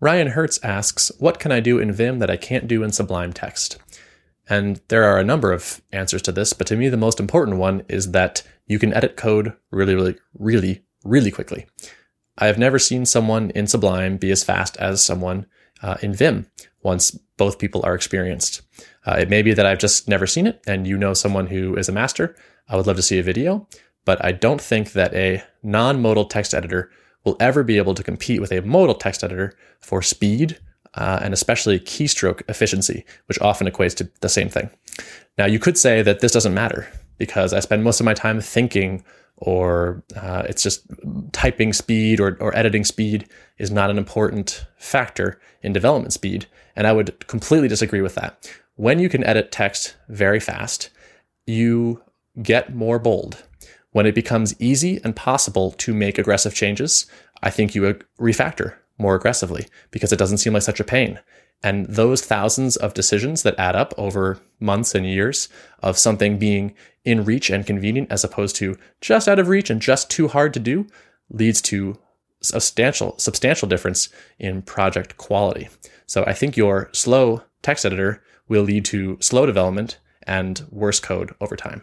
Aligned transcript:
Ryan 0.00 0.28
Hertz 0.28 0.58
asks, 0.62 1.12
What 1.18 1.38
can 1.38 1.52
I 1.52 1.60
do 1.60 1.78
in 1.78 1.92
Vim 1.92 2.18
that 2.20 2.30
I 2.30 2.36
can't 2.36 2.66
do 2.66 2.82
in 2.82 2.90
Sublime 2.90 3.32
Text? 3.32 3.78
And 4.48 4.80
there 4.88 5.04
are 5.04 5.18
a 5.18 5.24
number 5.24 5.52
of 5.52 5.82
answers 5.92 6.22
to 6.22 6.32
this, 6.32 6.52
but 6.52 6.66
to 6.68 6.76
me, 6.76 6.88
the 6.88 6.96
most 6.96 7.20
important 7.20 7.58
one 7.58 7.84
is 7.88 8.10
that 8.12 8.42
you 8.66 8.78
can 8.78 8.94
edit 8.94 9.16
code 9.16 9.54
really, 9.70 9.94
really, 9.94 10.16
really, 10.38 10.84
really 11.04 11.30
quickly. 11.30 11.66
I 12.38 12.46
have 12.46 12.58
never 12.58 12.78
seen 12.78 13.04
someone 13.04 13.50
in 13.50 13.66
Sublime 13.66 14.16
be 14.16 14.30
as 14.30 14.42
fast 14.42 14.76
as 14.78 15.02
someone 15.02 15.46
uh, 15.82 15.98
in 16.02 16.14
Vim 16.14 16.46
once 16.82 17.10
both 17.36 17.58
people 17.58 17.82
are 17.84 17.94
experienced. 17.94 18.62
Uh, 19.04 19.16
it 19.20 19.28
may 19.28 19.42
be 19.42 19.52
that 19.52 19.66
I've 19.66 19.78
just 19.78 20.08
never 20.08 20.26
seen 20.26 20.46
it 20.46 20.62
and 20.66 20.86
you 20.86 20.96
know 20.96 21.14
someone 21.14 21.46
who 21.46 21.76
is 21.76 21.88
a 21.88 21.92
master. 21.92 22.34
I 22.68 22.76
would 22.76 22.86
love 22.86 22.96
to 22.96 23.02
see 23.02 23.18
a 23.18 23.22
video, 23.22 23.68
but 24.04 24.24
I 24.24 24.32
don't 24.32 24.60
think 24.60 24.92
that 24.92 25.14
a 25.14 25.42
non 25.62 26.00
modal 26.00 26.24
text 26.24 26.54
editor 26.54 26.90
will 27.24 27.36
ever 27.40 27.62
be 27.62 27.76
able 27.76 27.94
to 27.94 28.02
compete 28.02 28.40
with 28.40 28.52
a 28.52 28.62
modal 28.62 28.94
text 28.94 29.22
editor 29.22 29.54
for 29.80 30.02
speed 30.02 30.58
uh, 30.94 31.20
and 31.22 31.32
especially 31.32 31.78
keystroke 31.78 32.42
efficiency, 32.48 33.04
which 33.26 33.40
often 33.40 33.68
equates 33.68 33.94
to 33.96 34.10
the 34.20 34.28
same 34.28 34.48
thing. 34.48 34.70
Now, 35.38 35.46
you 35.46 35.58
could 35.58 35.78
say 35.78 36.02
that 36.02 36.20
this 36.20 36.32
doesn't 36.32 36.54
matter 36.54 36.88
because 37.18 37.52
I 37.52 37.60
spend 37.60 37.84
most 37.84 38.00
of 38.00 38.06
my 38.06 38.14
time 38.14 38.40
thinking, 38.40 39.04
or 39.36 40.02
uh, 40.16 40.42
it's 40.48 40.62
just 40.62 40.84
typing 41.32 41.72
speed 41.72 42.20
or, 42.20 42.36
or 42.40 42.56
editing 42.56 42.84
speed 42.84 43.28
is 43.58 43.70
not 43.70 43.90
an 43.90 43.98
important 43.98 44.66
factor 44.78 45.40
in 45.62 45.72
development 45.72 46.12
speed. 46.12 46.46
And 46.74 46.86
I 46.86 46.92
would 46.92 47.26
completely 47.26 47.68
disagree 47.68 48.00
with 48.00 48.14
that. 48.16 48.50
When 48.76 48.98
you 48.98 49.08
can 49.08 49.22
edit 49.24 49.52
text 49.52 49.96
very 50.08 50.40
fast, 50.40 50.90
you 51.46 52.02
get 52.42 52.74
more 52.74 52.98
bold. 52.98 53.44
When 53.92 54.06
it 54.06 54.14
becomes 54.14 54.60
easy 54.60 55.00
and 55.02 55.16
possible 55.16 55.72
to 55.72 55.92
make 55.92 56.18
aggressive 56.18 56.54
changes, 56.54 57.06
I 57.42 57.50
think 57.50 57.74
you 57.74 57.82
refactor 58.18 58.74
more 58.98 59.14
aggressively 59.14 59.66
because 59.90 60.12
it 60.12 60.18
doesn't 60.18 60.38
seem 60.38 60.52
like 60.52 60.62
such 60.62 60.80
a 60.80 60.84
pain. 60.84 61.18
And 61.62 61.86
those 61.86 62.22
thousands 62.22 62.76
of 62.76 62.94
decisions 62.94 63.42
that 63.42 63.58
add 63.58 63.76
up 63.76 63.92
over 63.98 64.38
months 64.60 64.94
and 64.94 65.04
years 65.04 65.48
of 65.82 65.98
something 65.98 66.38
being 66.38 66.74
in 67.04 67.24
reach 67.24 67.50
and 67.50 67.66
convenient 67.66 68.10
as 68.10 68.24
opposed 68.24 68.56
to 68.56 68.78
just 69.00 69.28
out 69.28 69.38
of 69.38 69.48
reach 69.48 69.70
and 69.70 69.82
just 69.82 70.10
too 70.10 70.28
hard 70.28 70.54
to 70.54 70.60
do 70.60 70.86
leads 71.28 71.60
to 71.62 71.98
substantial 72.42 73.18
substantial 73.18 73.68
difference 73.68 74.08
in 74.38 74.62
project 74.62 75.16
quality. 75.18 75.68
So 76.06 76.24
I 76.24 76.32
think 76.32 76.56
your 76.56 76.88
slow 76.92 77.42
text 77.62 77.84
editor 77.84 78.22
will 78.48 78.62
lead 78.62 78.84
to 78.86 79.18
slow 79.20 79.44
development 79.44 79.98
and 80.22 80.64
worse 80.70 81.00
code 81.00 81.34
over 81.40 81.56
time. 81.56 81.82